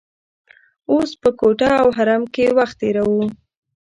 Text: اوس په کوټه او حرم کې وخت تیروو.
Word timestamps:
اوس 0.91 1.11
په 1.21 1.29
کوټه 1.39 1.71
او 1.81 1.87
حرم 1.97 2.23
کې 2.33 2.45
وخت 2.57 2.75
تیروو. 2.81 3.23